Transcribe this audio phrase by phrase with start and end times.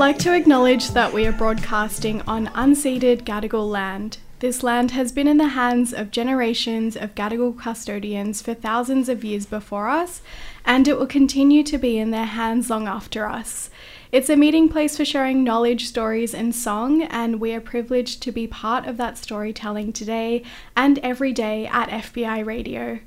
[0.00, 4.16] like to acknowledge that we are broadcasting on unceded Gadigal land.
[4.38, 9.24] This land has been in the hands of generations of Gadigal custodians for thousands of
[9.24, 10.22] years before us,
[10.64, 13.68] and it will continue to be in their hands long after us.
[14.10, 18.32] It's a meeting place for sharing knowledge, stories, and song, and we are privileged to
[18.32, 20.42] be part of that storytelling today
[20.74, 23.00] and every day at FBI Radio.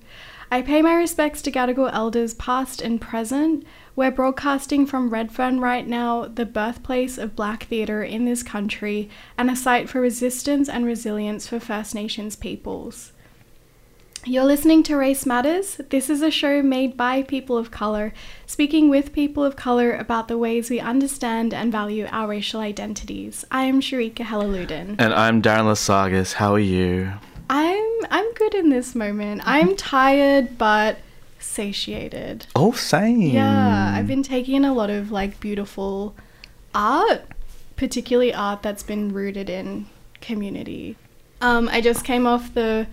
[0.53, 3.65] I pay my respects to Gadigal elders past and present.
[3.95, 9.49] We're broadcasting from Redfern right now, the birthplace of black theatre in this country and
[9.49, 13.13] a site for resistance and resilience for First Nations peoples.
[14.25, 15.81] You're listening to Race Matters.
[15.89, 18.13] This is a show made by people of colour,
[18.45, 23.43] speaking with people of colour about the ways we understand and value our racial identities.
[23.49, 24.97] I am Sharika Helaludin.
[24.99, 26.33] And I'm Darren Lasagas.
[26.33, 27.13] How are you?
[27.55, 29.43] I'm I'm good in this moment.
[29.45, 30.97] I'm tired but
[31.37, 32.47] satiated.
[32.55, 33.21] Oh, same.
[33.21, 36.15] Yeah, I've been taking in a lot of like beautiful
[36.73, 37.21] art,
[37.75, 39.85] particularly art that's been rooted in
[40.19, 40.97] community.
[41.41, 42.87] Um, I just came off the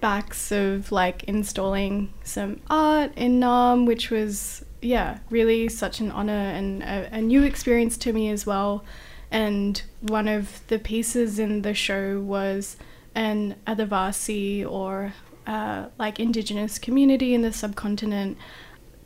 [0.00, 6.32] backs of like installing some art in Nam, which was yeah really such an honor
[6.32, 8.86] and a, a new experience to me as well.
[9.30, 12.78] And one of the pieces in the show was
[13.16, 15.14] an Adivasi or
[15.46, 18.36] uh, like indigenous community in the subcontinent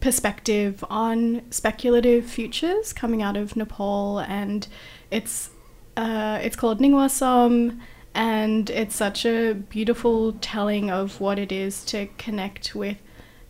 [0.00, 4.66] perspective on speculative futures coming out of Nepal, and
[5.10, 5.50] it's
[5.96, 7.80] uh, it's called Ningwasam,
[8.14, 12.96] and it's such a beautiful telling of what it is to connect with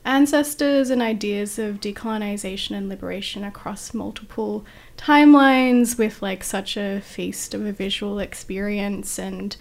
[0.04, 4.64] ancestors and ideas of decolonization and liberation across multiple
[4.96, 9.56] timelines with like such a feast of a visual experience and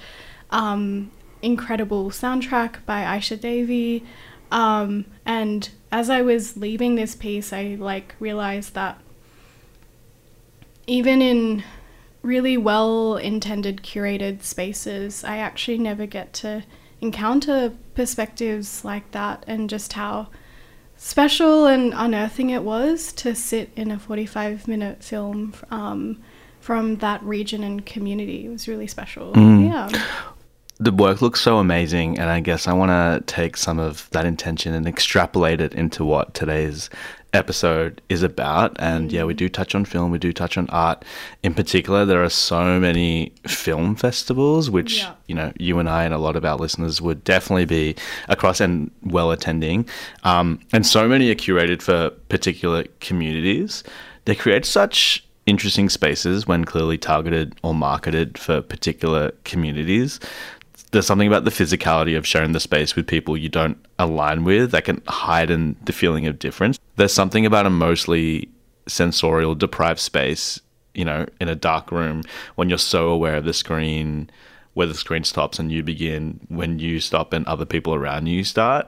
[0.52, 1.12] um,
[1.42, 4.04] incredible soundtrack by Aisha Devi.
[4.52, 9.00] Um, and as I was leaving this piece, I like realized that
[10.88, 11.64] even in
[12.22, 16.64] really well intended curated spaces, I actually never get to
[17.02, 20.28] encounter perspectives like that and just how
[20.98, 26.22] special and unearthing it was to sit in a 45 minute film um,
[26.59, 28.46] from that region and community.
[28.46, 29.34] It was really special.
[29.64, 29.90] Yeah.
[30.81, 34.25] The work looks so amazing, and I guess I want to take some of that
[34.25, 36.90] intention and extrapolate it into what today's
[37.34, 38.78] episode is about.
[38.79, 41.03] And yeah, we do touch on film, we do touch on art.
[41.44, 45.12] In particular, there are so many film festivals, which, Yeah.
[45.28, 47.96] you know, you and I and a lot of our listeners would definitely be
[48.29, 49.85] across and well attending.
[50.23, 53.84] Um, and so many are curated for particular communities.
[54.23, 60.19] They create such interesting spaces when clearly targeted or marketed for particular communities
[60.92, 64.72] there's something about the physicality of sharing the space with people you don't align with
[64.72, 66.80] that can heighten the feeling of difference.
[66.96, 68.50] There's something about a mostly
[68.88, 70.60] sensorial deprived space,
[70.94, 72.24] you know, in a dark room
[72.56, 74.30] when you're so aware of the screen,
[74.74, 78.44] where the screen stops and you begin, when you stop and other people around you
[78.44, 78.88] start.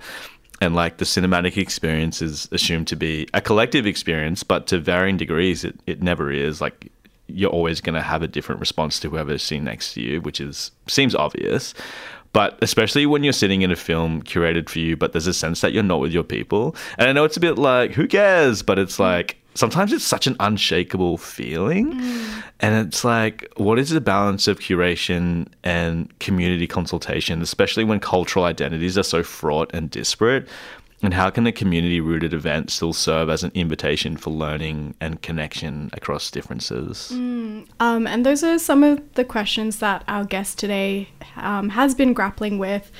[0.60, 5.18] And like the cinematic experience is assumed to be a collective experience, but to varying
[5.18, 6.62] degrees, it, it never is.
[6.62, 6.91] Like
[7.34, 10.40] you're always going to have a different response to whoever's sitting next to you, which
[10.40, 11.74] is seems obvious.
[12.34, 15.62] But especially when you're sitting in a film curated for you, but there's a sense
[15.62, 16.76] that you're not with your people.
[16.98, 18.62] And I know it's a bit like, who cares?
[18.62, 19.00] But it's mm.
[19.00, 21.94] like, sometimes it's such an unshakable feeling.
[21.94, 22.44] Mm.
[22.62, 28.46] And it's like, what is the balance of curation and community consultation, especially when cultural
[28.46, 30.48] identities are so fraught and disparate?
[31.04, 35.22] And how can a community rooted event still serve as an invitation for learning and
[35.22, 37.10] connection across differences?
[37.80, 42.14] Um, and those are some of the questions that our guest today um, has been
[42.14, 42.92] grappling with.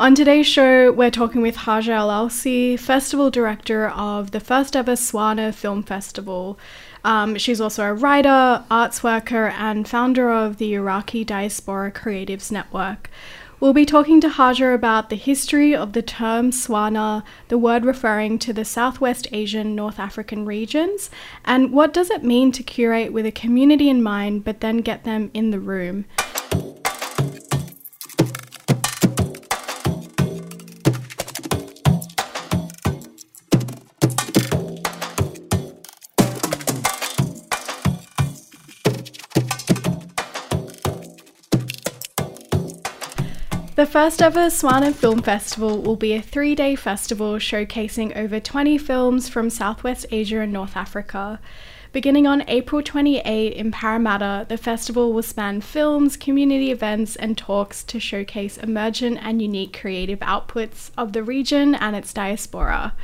[0.00, 4.92] On today's show, we're talking with Hajer Al Awsi, festival director of the first ever
[4.92, 6.58] Swana Film Festival.
[7.04, 13.10] Um, she's also a writer, arts worker, and founder of the Iraqi Diaspora Creatives Network.
[13.62, 18.40] We'll be talking to Hajer about the history of the term Swana, the word referring
[18.40, 21.10] to the Southwest Asian North African regions,
[21.44, 25.04] and what does it mean to curate with a community in mind but then get
[25.04, 26.06] them in the room.
[43.82, 48.78] The first ever Swana Film Festival will be a three day festival showcasing over 20
[48.78, 51.40] films from Southwest Asia and North Africa.
[51.90, 57.82] Beginning on April 28 in Parramatta, the festival will span films, community events, and talks
[57.82, 62.94] to showcase emergent and unique creative outputs of the region and its diaspora.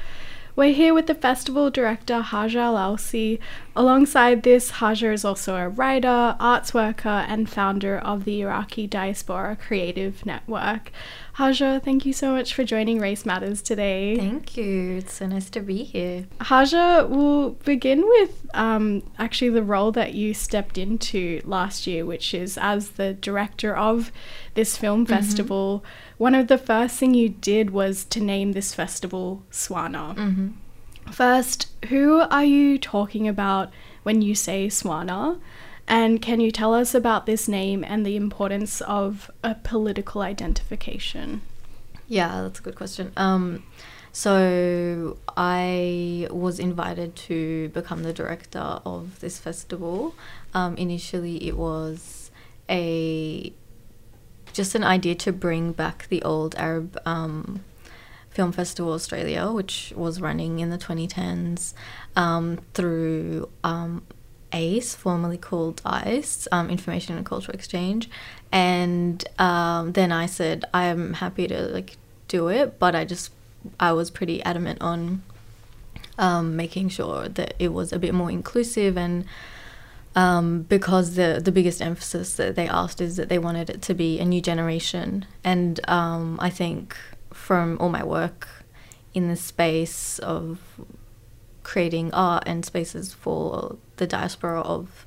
[0.58, 3.38] We're here with the festival director Hajer Al-Awsi.
[3.76, 9.54] Alongside this, Hajer is also a writer, arts worker, and founder of the Iraqi Diaspora
[9.54, 10.90] Creative Network.
[11.36, 14.16] Hajer, thank you so much for joining Race Matters today.
[14.16, 14.96] Thank you.
[14.96, 16.26] It's so nice to be here.
[16.40, 22.34] Hajer, we'll begin with um, actually the role that you stepped into last year, which
[22.34, 24.10] is as the director of
[24.54, 25.84] this film festival.
[26.18, 30.52] One of the first thing you did was to name this festival Swana.
[31.12, 33.70] First, who are you talking about
[34.02, 35.40] when you say Swana?
[35.86, 41.40] And can you tell us about this name and the importance of a political identification?
[42.08, 43.12] Yeah, that's a good question.
[43.16, 43.62] Um,
[44.12, 50.14] so I was invited to become the director of this festival.
[50.52, 52.30] Um, initially, it was
[52.68, 53.52] a
[54.58, 57.64] just an idea to bring back the old Arab um,
[58.28, 61.74] Film Festival Australia, which was running in the 2010s
[62.16, 64.02] um, through um,
[64.52, 68.10] ACE, formerly called ICE, um, Information and Cultural Exchange.
[68.50, 71.96] And um, then I said, I am happy to like
[72.26, 73.30] do it, but I just,
[73.78, 75.22] I was pretty adamant on
[76.18, 79.24] um, making sure that it was a bit more inclusive and
[80.14, 83.94] um, because the the biggest emphasis that they asked is that they wanted it to
[83.94, 86.96] be a new generation, and um, I think
[87.32, 88.48] from all my work
[89.14, 90.60] in the space of
[91.62, 95.06] creating art and spaces for the diaspora of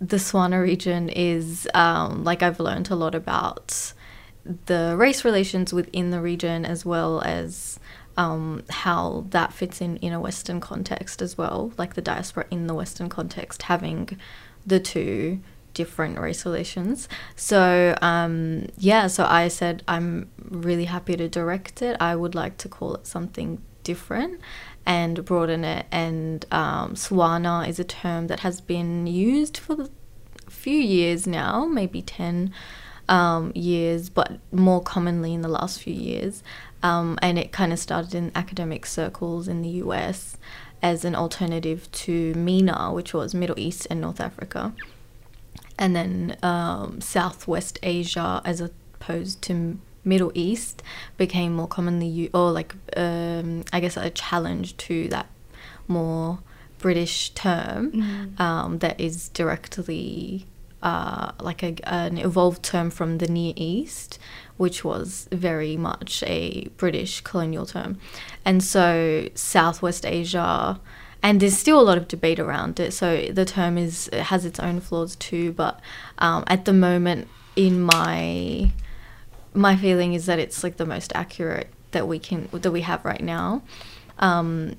[0.00, 3.92] the Swana region is um, like I've learned a lot about
[4.66, 7.78] the race relations within the region as well as
[8.16, 12.66] um, how that fits in in a Western context as well, like the diaspora in
[12.66, 14.18] the Western context having
[14.66, 15.40] the two
[15.74, 17.08] different race relations.
[17.34, 21.96] So um, yeah, so I said I'm really happy to direct it.
[22.00, 24.40] I would like to call it something different
[24.84, 25.86] and broaden it.
[25.90, 29.88] And um, Swana is a term that has been used for
[30.46, 32.52] a few years now, maybe ten
[33.08, 36.42] um, years, but more commonly in the last few years.
[36.82, 40.36] Um, and it kind of started in academic circles in the US
[40.82, 44.72] as an alternative to MENA, which was Middle East and North Africa,
[45.78, 50.82] and then um, Southwest Asia as opposed to Middle East
[51.16, 55.28] became more commonly u- or like um, I guess a challenge to that
[55.86, 56.40] more
[56.78, 60.46] British term um, that is directly
[60.82, 64.18] uh, like a, an evolved term from the Near East,
[64.56, 67.98] which was very much a British colonial term.
[68.44, 70.80] And so Southwest Asia,
[71.22, 72.92] and there's still a lot of debate around it.
[72.92, 75.80] So the term is it has its own flaws too, but
[76.18, 78.72] um, at the moment, in my
[79.54, 83.04] my feeling is that it's like the most accurate that we can that we have
[83.04, 83.62] right now.
[84.18, 84.76] Um,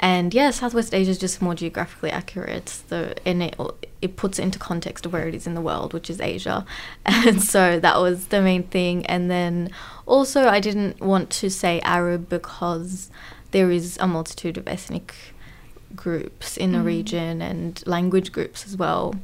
[0.00, 2.82] and yeah, Southwest Asia is just more geographically accurate.
[2.88, 3.56] The and it
[4.02, 6.66] it puts it into context of where it is in the world, which is Asia,
[7.06, 9.06] and so that was the main thing.
[9.06, 9.70] And then
[10.06, 13.10] also, I didn't want to say Arab because
[13.52, 15.14] there is a multitude of ethnic
[15.94, 19.14] groups in the region and language groups as well.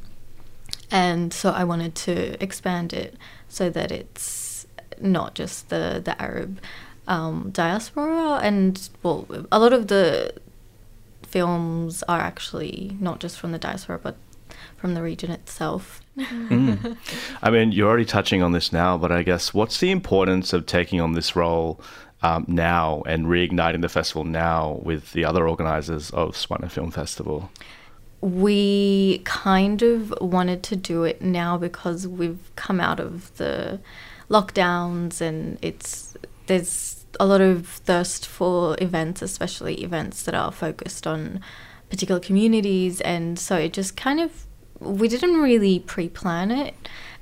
[0.89, 3.15] And so I wanted to expand it
[3.49, 4.65] so that it's
[4.99, 6.59] not just the the Arab
[7.07, 10.33] um, diaspora, and well, a lot of the
[11.31, 14.15] films are actually not just from the diaspora, but
[14.77, 16.01] from the region itself.
[16.17, 20.65] I mean, you're already touching on this now, but I guess what's the importance of
[20.65, 21.79] taking on this role
[22.21, 27.49] um, now and reigniting the festival now with the other organisers of Swana Film Festival?
[28.21, 33.79] we kind of wanted to do it now because we've come out of the
[34.29, 41.05] lockdowns and it's there's a lot of thirst for events especially events that are focused
[41.05, 41.39] on
[41.89, 44.47] particular communities and so it just kind of
[44.79, 46.73] we didn't really pre-plan it.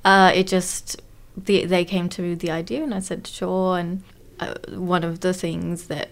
[0.05, 1.01] Uh, it just
[1.35, 4.03] the, they came to the idea and i said sure and
[4.39, 6.09] uh, one of the things that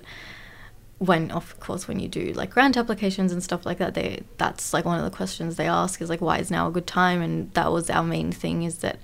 [0.99, 4.73] when of course when you do like grant applications and stuff like that they that's
[4.73, 7.21] like one of the questions they ask is like why is now a good time?
[7.21, 8.99] And that was our main thing is that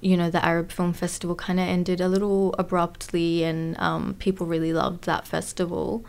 [0.00, 4.46] you know the arab film festival kind of ended a little abruptly and um, people
[4.46, 6.04] really loved that festival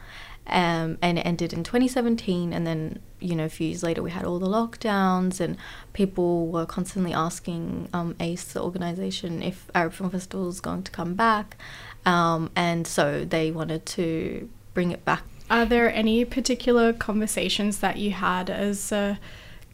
[0.50, 2.52] um, and it ended in 2017.
[2.52, 5.58] And then you know a few years later we had all the lockdowns, and
[5.94, 10.92] people were constantly asking um, ACE, the organization, if Arab Film Festival is going to
[10.92, 11.58] come back,
[12.06, 15.24] um, and so they wanted to bring it back.
[15.50, 19.20] Are there any particular conversations that you had as a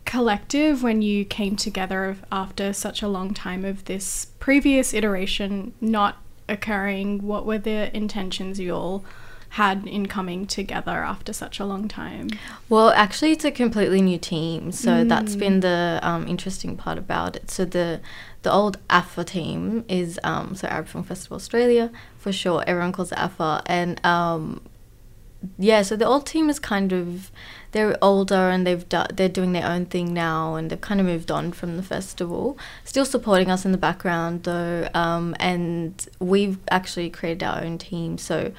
[0.05, 6.17] collective when you came together after such a long time of this previous iteration not
[6.47, 7.23] occurring?
[7.23, 9.03] What were the intentions you all
[9.49, 12.27] had in coming together after such a long time?
[12.67, 17.35] Well, actually, it's a completely new team, so that's been the um, interesting part about
[17.37, 17.49] it.
[17.49, 18.01] So the
[18.43, 22.63] the old AFA team is um, so Arab Film Festival Australia for sure.
[22.67, 24.61] Everyone calls it AFA, and um,
[25.57, 27.31] yeah, so the old team is kind of
[27.71, 31.05] they're older and they've do- they're doing their own thing now, and they've kind of
[31.05, 32.57] moved on from the festival.
[32.83, 38.17] Still supporting us in the background though, um, and we've actually created our own team.
[38.17, 38.51] So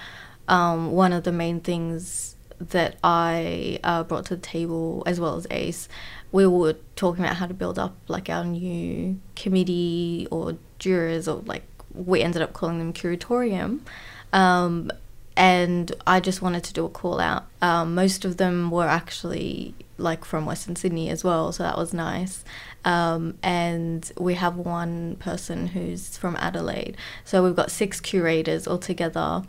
[0.49, 5.37] um, one of the main things that I uh, brought to the table, as well
[5.37, 5.89] as Ace,
[6.33, 11.43] we were talking about how to build up like our new committee or jurors, or
[11.47, 11.65] like
[11.95, 13.81] we ended up calling them curatorium.
[14.33, 14.91] Um,
[15.37, 17.47] and I just wanted to do a call out.
[17.61, 21.93] Um, most of them were actually like from Western Sydney as well, so that was
[21.93, 22.45] nice.
[22.85, 29.43] Um, and we have one person who's from Adelaide, so we've got six curators altogether,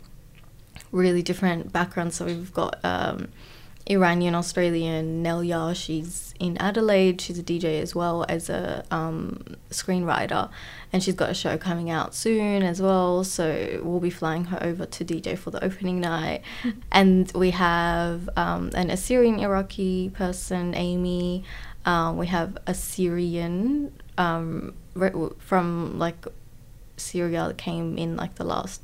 [0.92, 2.16] really different backgrounds.
[2.16, 3.28] So we've got um,
[3.88, 7.20] Iranian Australian Nelia, she's in Adelaide.
[7.20, 10.50] She's a DJ as well as a um, screenwriter,
[10.92, 13.24] and she's got a show coming out soon as well.
[13.24, 16.42] So we'll be flying her over to DJ for the opening night.
[16.92, 21.44] and we have um, an Assyrian Iraqi person, Amy.
[21.86, 26.26] Um, we have a Syrian um, re- from like
[26.98, 28.82] Syria that came in like the last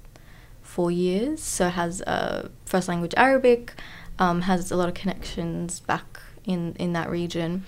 [0.63, 3.75] four years, so has a first language Arabic,
[4.19, 7.65] um, has a lot of connections back in in that region,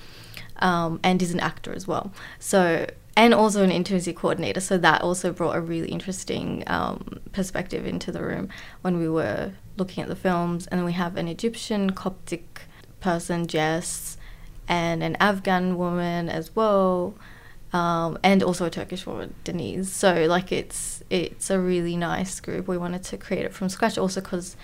[0.59, 2.13] um, and is an actor as well.
[2.39, 2.87] So
[3.17, 4.61] and also an intimacy coordinator.
[4.61, 8.51] So that also brought a really interesting um, perspective into the room
[8.83, 10.67] when we were looking at the films.
[10.67, 12.63] And then we have an Egyptian Coptic
[13.01, 14.19] person, Jess,
[14.69, 17.15] and an Afghan woman as well
[17.73, 19.93] um, and also a Turkish woman, Denise.
[19.93, 22.69] So like it's it's a really nice group.
[22.69, 24.57] We wanted to create it from scratch, also because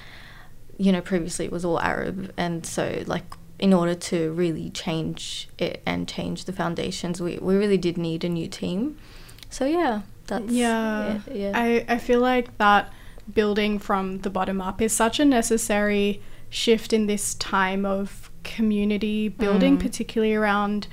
[0.83, 3.25] you know previously it was all Arab, and so like
[3.59, 8.25] in order to really change it and change the foundations, we we really did need
[8.25, 8.99] a new team.
[9.49, 11.21] So yeah, that's Yeah.
[11.27, 11.53] it, yeah.
[11.55, 12.93] I, I feel like that
[13.33, 16.21] building from the bottom up is such a necessary
[16.51, 19.81] shift in this time of community building, mm.
[19.81, 20.89] particularly around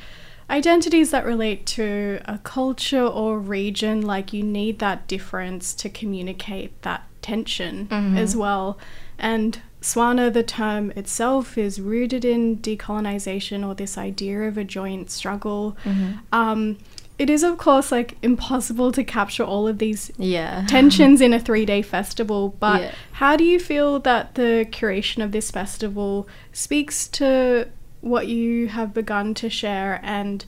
[0.50, 4.02] identities that relate to a culture or region.
[4.02, 8.78] Like, you need that difference to communicate that tension as well.
[9.18, 15.10] And Swana, the term itself, is rooted in decolonization or this idea of a joint
[15.12, 15.76] struggle.
[16.32, 16.78] Um,
[17.18, 20.66] it is, of course, like impossible to capture all of these yeah.
[20.68, 22.92] tensions in a three day festival, but Yeah.
[23.22, 27.68] how do you feel that the curation of this festival speaks to
[28.02, 30.46] what you have begun to share and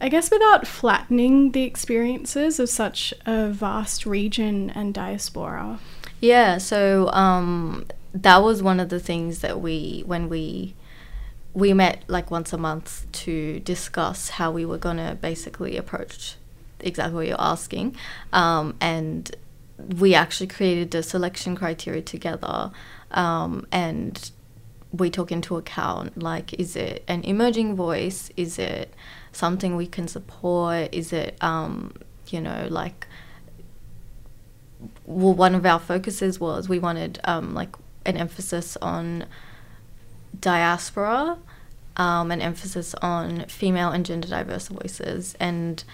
[0.00, 5.78] I guess without flattening the experiences of such a vast region and diaspora?
[6.20, 10.74] Yeah, so um, that was one of the things that we when we
[11.52, 16.36] we met like once a month to discuss how we were gonna basically approach
[16.80, 17.96] exactly what you're asking,
[18.32, 19.34] um, and
[19.98, 22.70] we actually created a selection criteria together,
[23.10, 24.30] um, and
[24.92, 28.30] we took into account like is it an emerging voice?
[28.36, 28.94] Is it
[29.32, 30.94] something we can support?
[30.94, 31.92] Is it um,
[32.28, 33.06] you know like
[35.06, 39.24] well, one of our focuses was we wanted um, like an emphasis on
[40.38, 41.38] diaspora,
[41.96, 45.84] um, an emphasis on female and gender diverse voices, and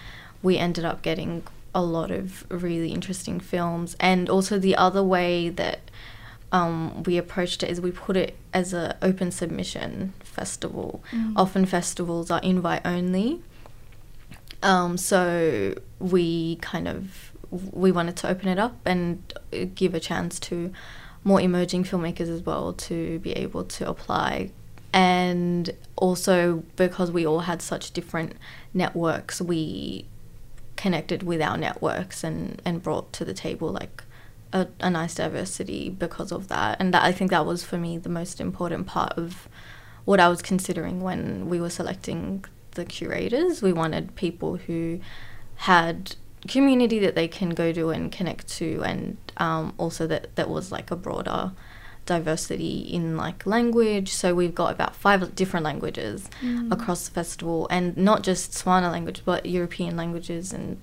[0.41, 1.43] we ended up getting
[1.75, 3.95] a lot of really interesting films.
[3.99, 5.79] And also the other way that
[6.51, 11.03] um, we approached it is we put it as an open submission festival.
[11.35, 13.41] Often festivals are invite only.
[14.61, 17.32] Um, so we kind of
[17.71, 19.33] we wanted to open it up and
[19.75, 20.71] give a chance to
[21.23, 24.51] more emerging filmmakers as well to be able to apply.
[24.91, 28.33] And also because we all had such different
[28.73, 30.05] networks, we
[30.75, 34.03] connected with our networks and, and brought to the table like
[34.51, 36.77] a, a nice diversity because of that.
[36.79, 39.47] And that I think that was for me the most important part of
[40.05, 43.61] what I was considering when we were selecting the curators.
[43.61, 44.99] We wanted people who
[45.55, 46.15] had
[46.47, 50.71] community that they can go to and connect to, and um, also that that was
[50.71, 51.51] like a broader
[52.05, 54.09] diversity in like language.
[54.11, 56.29] So we've got about five different languages
[56.71, 60.81] across the festival, and not just Swana language, but European languages and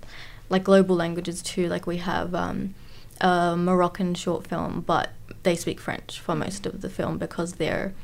[0.49, 1.69] like global languages too.
[1.69, 2.75] Like we have um,
[3.21, 5.11] a Moroccan short film, but
[5.43, 7.95] they speak French for most of the film because they're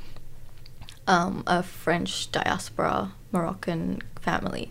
[1.06, 4.70] um, a French diaspora Moroccan family.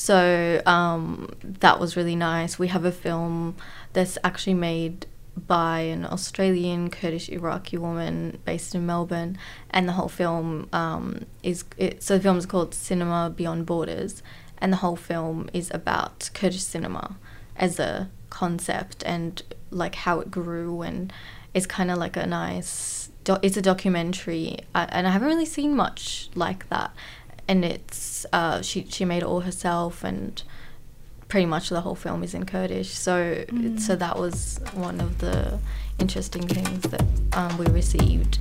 [0.00, 2.58] So um, that was really nice.
[2.58, 3.54] We have a film
[3.92, 5.04] that's actually made
[5.36, 9.36] by an Australian Kurdish Iraqi woman based in Melbourne,
[9.70, 14.22] and the whole film um, is it, so the film is called Cinema Beyond Borders,
[14.56, 17.18] and the whole film is about Kurdish cinema
[17.54, 21.12] as a concept and like how it grew and
[21.52, 25.44] it's kind of like a nice do- it's a documentary uh, and I haven't really
[25.44, 26.92] seen much like that
[27.50, 30.40] and it's uh, she she made it all herself and
[31.26, 32.90] pretty much the whole film is in Kurdish.
[32.90, 33.44] So
[33.76, 35.58] so that was one of the
[35.98, 38.38] interesting things that um, we received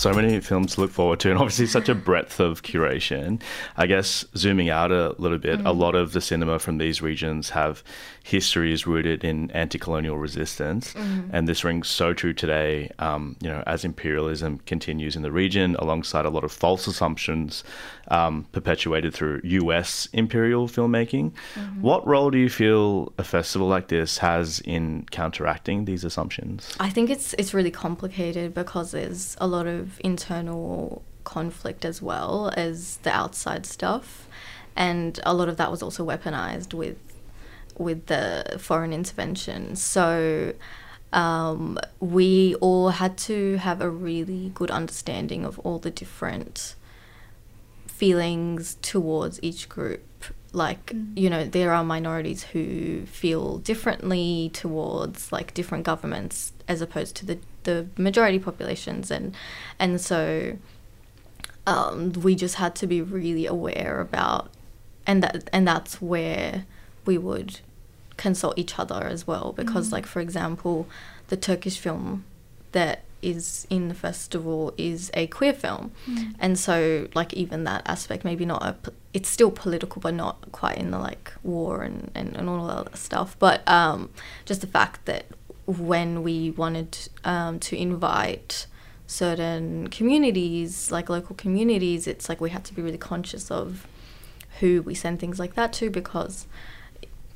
[0.00, 3.40] so many films to look forward to, and obviously such a breadth of curation.
[3.76, 7.50] I guess zooming out a little bit, a lot of the cinema from these regions
[7.50, 7.84] have
[8.22, 10.94] histories rooted in anti-colonial resistance,
[11.32, 12.90] and this rings so true today.
[12.98, 17.62] Um, you know, as imperialism continues in the region, alongside a lot of false assumptions
[18.08, 20.08] um, perpetuated through U.S.
[20.12, 21.32] imperial filmmaking.
[21.80, 26.74] What role do you feel a festival like this has in counteracting these assumptions?
[26.80, 32.52] I think it's it's really complicated because there's a lot of internal conflict as well
[32.56, 34.28] as the outside stuff,
[34.76, 36.98] and a lot of that was also weaponized with
[37.78, 39.74] with the foreign intervention.
[39.74, 40.52] So
[41.12, 46.74] um, we all had to have a really good understanding of all the different
[47.86, 50.02] feelings towards each group.
[50.52, 57.14] Like, you know, there are minorities who feel differently towards like different governments as opposed
[57.16, 59.10] to the, the majority populations.
[59.10, 59.34] And
[59.78, 60.56] and so
[61.66, 64.50] um, we just had to be really aware about
[65.06, 66.66] and that and that's where
[67.06, 67.60] we would
[68.16, 69.52] consult each other as well.
[69.52, 70.88] Because like for example
[71.28, 72.24] the turkish film
[72.72, 75.92] that is in the festival is a queer film.
[76.38, 78.76] And so like even that aspect maybe not a,
[79.12, 82.96] it's still political but not quite in the like war and, and, and all that
[82.96, 83.36] stuff.
[83.38, 84.10] But um,
[84.44, 85.26] just the fact that
[85.66, 88.66] when we wanted um, to invite
[89.06, 93.84] certain communities like local communities it's like we had to be really conscious of
[94.60, 96.46] who we send things like that to because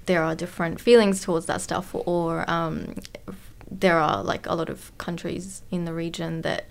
[0.07, 2.95] there are different feelings towards that stuff or um,
[3.81, 6.67] there are like a lot of countries in the region that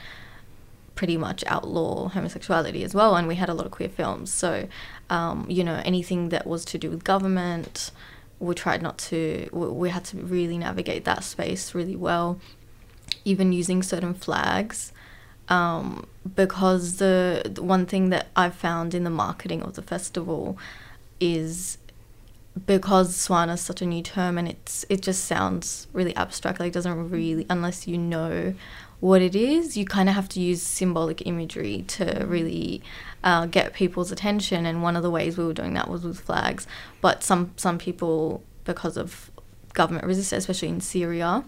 [0.95, 4.31] pretty much outlaw homosexuality as well and we had a lot of queer films.
[4.31, 4.67] So
[5.09, 7.91] um, you know anything that was to do with government
[8.39, 12.39] we tried not to we, had to really navigate that space really well
[13.23, 14.91] even using certain flags
[15.49, 20.57] um, because the, the one thing that I've found in the marketing of the festival
[21.19, 21.77] is
[22.65, 26.71] because Swana is such a new term and it's it just sounds really abstract like
[26.71, 28.53] doesn't really unless you know
[28.99, 32.81] what it is you kind of have to use symbolic imagery to really
[33.23, 34.65] uh, get people's attention.
[34.65, 36.67] And one of the ways we were doing that was with flags.
[37.01, 39.31] But some some people because of
[39.73, 41.43] government resistance especially in Syria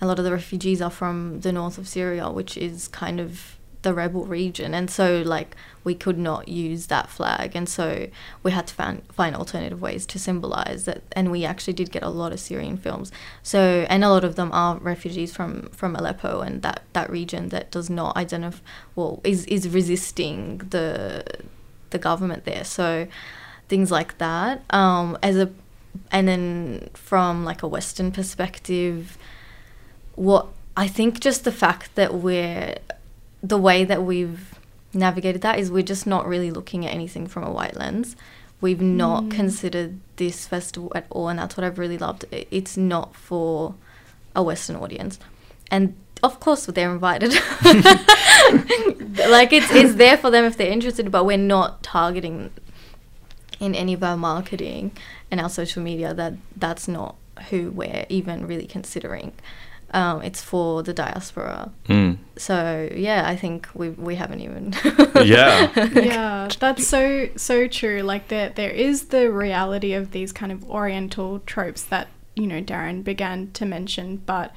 [0.00, 3.56] a lot of the refugees are from the north of Syria which is kind of
[3.82, 8.08] the rebel region and so like we could not use that flag and so
[8.42, 12.02] we had to find, find alternative ways to symbolize that and we actually did get
[12.02, 13.12] a lot of syrian films.
[13.42, 17.50] So and a lot of them are refugees from from aleppo and that that region
[17.50, 18.60] that does not identify
[18.96, 21.24] well is is resisting the
[21.90, 22.64] the government there.
[22.64, 23.06] So
[23.68, 25.50] things like that um as a
[26.10, 29.18] and then from like a western perspective
[30.14, 32.74] what i think just the fact that we're
[33.42, 34.54] the way that we've
[34.92, 38.16] navigated that is we're just not really looking at anything from a white lens.
[38.60, 39.30] We've not mm.
[39.30, 42.24] considered this festival at all, and that's what I've really loved.
[42.32, 43.74] It's not for
[44.34, 45.18] a Western audience,
[45.70, 47.32] and of course they're invited.
[49.30, 52.50] like it's it's there for them if they're interested, but we're not targeting
[53.60, 54.92] in any of our marketing
[55.30, 57.14] and our social media that that's not
[57.50, 59.32] who we're even really considering.
[59.92, 61.72] Um, it's for the diaspora.
[61.88, 62.18] Mm.
[62.36, 64.74] So yeah, I think we we haven't even.
[65.24, 65.72] Yeah.
[65.94, 68.02] yeah, that's so so true.
[68.02, 72.62] Like there there is the reality of these kind of oriental tropes that you know
[72.62, 74.52] Darren began to mention, but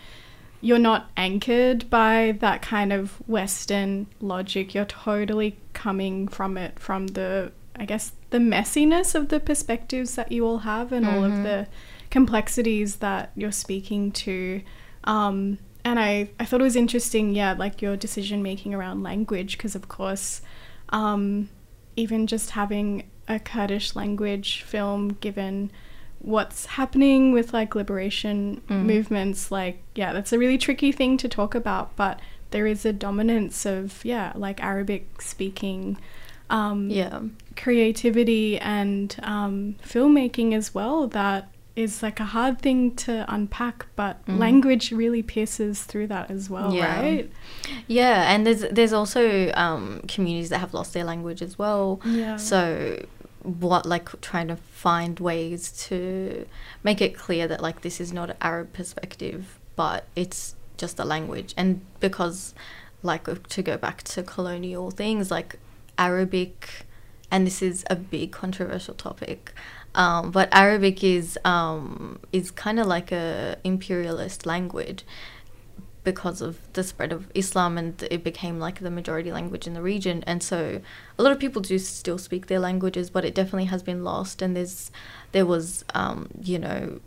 [0.61, 4.75] you're not anchored by that kind of Western logic.
[4.75, 10.31] You're totally coming from it from the, I guess, the messiness of the perspectives that
[10.31, 11.67] you all have and all of the
[12.11, 14.61] complexities that you're speaking to.
[15.03, 19.57] Um, and I, I thought it was interesting, yeah, like your decision making around language,
[19.57, 20.41] because of course,
[20.89, 21.49] um,
[21.95, 25.71] even just having a Kurdish language film, given
[26.19, 31.55] what's happening with like liberation movements, like, yeah, that's a really tricky thing to talk
[31.55, 32.19] about, but
[32.51, 35.97] there is a dominance of, yeah, like Arabic speaking.
[36.49, 37.21] Um, Yeah.
[37.55, 44.17] creativity and um, filmmaking as well that is like a hard thing to unpack but
[44.27, 46.99] language really pierces through that as well Yeah.
[46.99, 47.31] right
[47.87, 51.99] Yeah, and there's there's also um, communities that have lost their language as well.
[52.05, 52.37] Yeah.
[52.37, 53.05] So
[53.43, 56.45] what like trying to find ways to
[56.83, 61.05] make it clear that like this is not an Arab perspective, but it's just a
[61.05, 61.53] language.
[61.57, 62.53] And because
[63.03, 65.57] like to go back to colonial things like
[65.97, 66.85] Arabic
[67.31, 69.53] and this is a big controversial topic.
[69.93, 75.03] Um, but Arabic is um, is kind of like a imperialist language
[76.03, 79.81] because of the spread of Islam and it became like the majority language in the
[79.81, 80.23] region.
[80.25, 80.81] And so
[81.17, 84.41] a lot of people do still speak their languages, but it definitely has been lost.
[84.41, 84.91] And there's
[85.31, 86.99] there was um, you know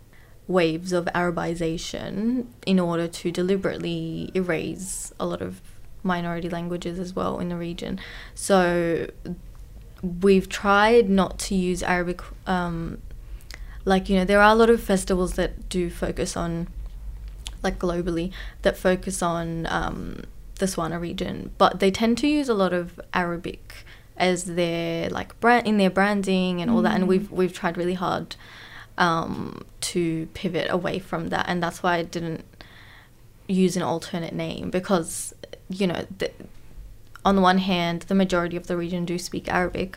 [0.47, 5.61] waves of Arabization in order to deliberately erase a lot of
[6.03, 7.99] minority languages as well in the region.
[8.35, 9.09] So
[10.05, 12.21] we've tried not to use Arabic.
[12.47, 13.01] Um,
[13.85, 16.69] like you know, there are a lot of festivals that do focus on,
[17.63, 20.23] like globally, that focus on um,
[20.59, 23.85] the Swana region, but they tend to use a lot of Arabic
[24.17, 26.95] as their like brand in their branding and all that.
[26.95, 28.37] And we've we've tried really hard
[28.97, 32.45] um, to pivot away from that, and that's why I didn't
[33.47, 35.35] use an alternate name because
[35.69, 36.31] you know the,
[37.25, 39.97] on the one hand the majority of the region do speak arabic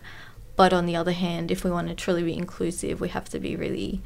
[0.56, 3.40] but on the other hand if we want to truly be inclusive we have to
[3.40, 4.02] be really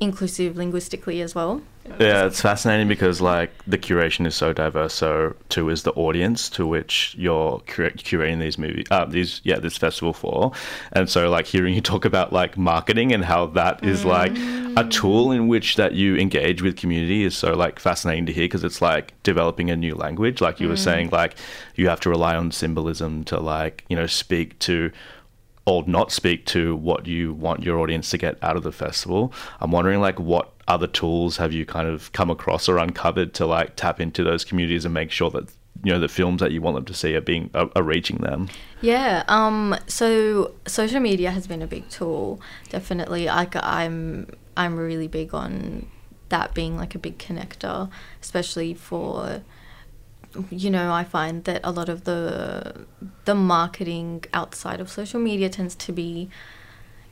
[0.00, 1.62] inclusive linguistically as well
[2.00, 4.92] Yeah, it's fascinating because like the curation is so diverse.
[4.92, 9.58] So too is the audience to which you're cura- curating these movies, uh, these yeah,
[9.58, 10.52] this festival for.
[10.92, 14.36] And so like hearing you talk about like marketing and how that is like
[14.76, 18.44] a tool in which that you engage with community is so like fascinating to hear
[18.44, 20.40] because it's like developing a new language.
[20.40, 21.36] Like you were saying, like
[21.76, 24.90] you have to rely on symbolism to like you know speak to
[25.66, 29.32] or not speak to what you want your audience to get out of the festival.
[29.60, 33.46] I'm wondering like what other tools have you kind of come across or uncovered to
[33.46, 35.52] like tap into those communities and make sure that
[35.84, 38.18] you know the films that you want them to see are being are, are reaching
[38.18, 38.48] them.
[38.80, 39.24] Yeah.
[39.28, 39.76] Um.
[39.86, 42.40] So social media has been a big tool.
[42.70, 43.26] Definitely.
[43.26, 44.30] Like I'm.
[44.56, 45.86] I'm really big on
[46.30, 47.90] that being like a big connector,
[48.22, 49.42] especially for.
[50.50, 52.86] You know, I find that a lot of the
[53.24, 56.28] the marketing outside of social media tends to be,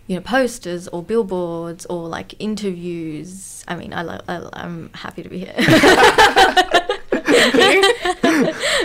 [0.06, 3.64] you know, posters or billboards or like interviews.
[3.66, 5.54] I mean, I, lo- I I'm happy to be here.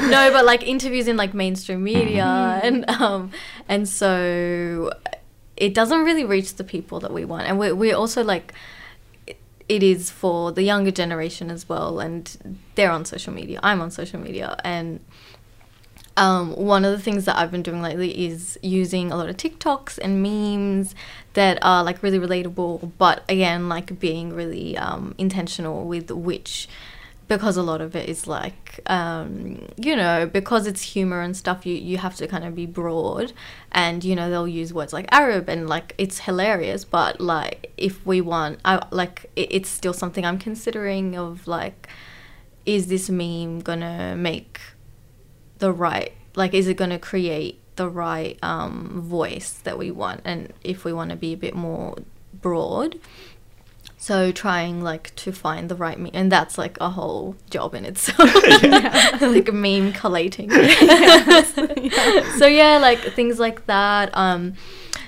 [0.09, 3.31] no, but like interviews in like mainstream media and um
[3.67, 4.91] and so
[5.57, 7.47] it doesn't really reach the people that we want.
[7.47, 8.53] And we we also like
[9.69, 13.59] it- is for the younger generation as well and they're on social media.
[13.63, 14.99] I'm on social media and
[16.17, 19.37] um, one of the things that I've been doing lately is using a lot of
[19.37, 20.93] TikToks and memes
[21.33, 26.67] that are like really relatable, but again, like being really um, intentional with which,
[27.29, 31.65] because a lot of it is like, um, you know, because it's humor and stuff,
[31.65, 33.31] you, you have to kind of be broad.
[33.71, 38.05] And, you know, they'll use words like Arab and like it's hilarious, but like if
[38.05, 41.87] we want, I like it, it's still something I'm considering of like,
[42.65, 44.59] is this meme gonna make
[45.59, 50.53] the right like is it to create the right um, voice that we want and
[50.63, 51.95] if we want to be a bit more
[52.33, 52.99] broad
[54.01, 57.83] so trying like to find the right meme and that's like a whole job in
[57.83, 58.17] itself.
[59.21, 60.49] Like a meme collating.
[60.49, 64.53] So yeah like things like that um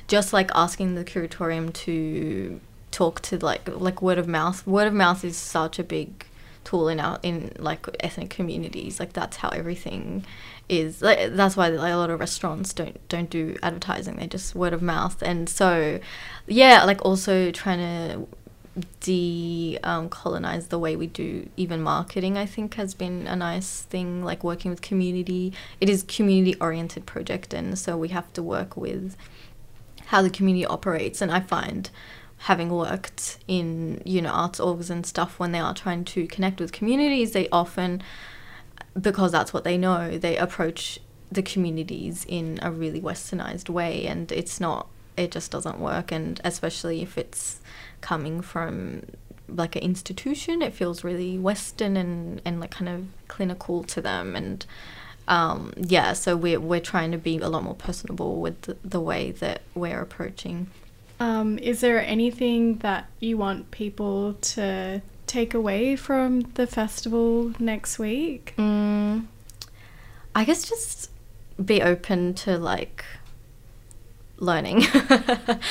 [0.09, 2.59] just like asking the curatorium to
[2.91, 4.67] talk to like like word of mouth.
[4.67, 6.25] Word of mouth is such a big
[6.65, 8.99] tool in our in like ethnic communities.
[8.99, 10.25] Like that's how everything
[10.67, 11.01] is.
[11.01, 14.17] Like, that's why like, a lot of restaurants don't don't do advertising.
[14.17, 15.21] They just word of mouth.
[15.21, 16.01] And so
[16.45, 18.27] yeah like also trying to
[19.01, 20.09] de um,
[20.69, 24.71] the way we do even marketing i think has been a nice thing like working
[24.71, 25.51] with community.
[25.81, 29.17] It is community oriented project and so we have to work with
[30.05, 31.21] how the community operates.
[31.21, 31.89] And i find
[32.37, 36.59] having worked in you know arts orgs and stuff when they are trying to connect
[36.59, 38.01] with communities they often
[38.99, 40.99] because that's what they know they approach
[41.31, 46.39] the communities in a really westernized way and it's not it just doesn't work and
[46.43, 47.59] especially if it's
[48.01, 49.03] coming from
[49.47, 54.35] like an institution it feels really western and and like kind of clinical to them
[54.35, 54.65] and
[55.27, 58.99] um, yeah so we're, we're trying to be a lot more personable with the, the
[58.99, 60.67] way that we're approaching
[61.19, 67.99] Um, is there anything that you want people to take away from the festival next
[67.99, 68.53] week?
[68.57, 69.27] Mm,
[70.33, 71.11] I guess just
[71.63, 73.05] be open to like
[74.41, 74.83] learning.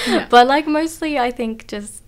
[0.07, 0.27] Yeah.
[0.31, 2.03] But like mostly I think just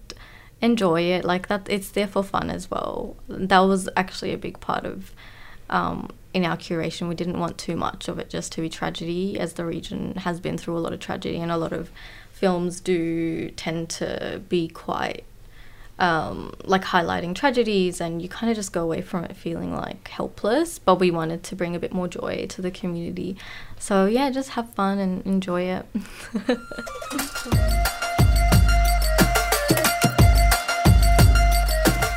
[0.60, 1.24] enjoy it.
[1.24, 3.16] Like that it's there for fun as well.
[3.28, 5.12] That was actually a big part of
[5.68, 9.38] um in our curation we didn't want too much of it just to be tragedy
[9.38, 11.90] as the region has been through a lot of tragedy and a lot of
[12.32, 15.24] films do tend to be quite
[15.98, 20.08] um, like highlighting tragedies and you kind of just go away from it feeling like
[20.08, 23.36] helpless but we wanted to bring a bit more joy to the community
[23.78, 25.86] so yeah just have fun and enjoy it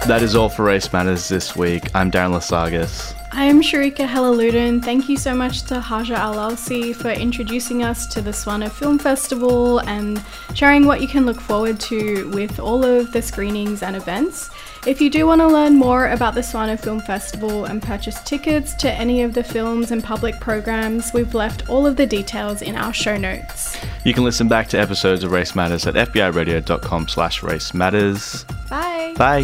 [0.08, 1.90] That is all for Race Matters this week.
[1.96, 3.16] I'm Darren Lasagas.
[3.38, 4.82] I am Sharika Helaludin.
[4.82, 9.80] Thank you so much to Hajer Al-Awsi for introducing us to the Swana Film Festival
[9.80, 14.50] and sharing what you can look forward to with all of the screenings and events.
[14.88, 18.74] If you do want to learn more about the Swana Film Festival and purchase tickets
[18.76, 22.78] to any of the films and public programs, we've left all of the details in
[22.78, 23.78] our show notes.
[24.06, 28.46] You can listen back to episodes of Race Matters at fbiradio.com slash race matters.
[28.70, 29.14] Bye.
[29.18, 29.44] Bye.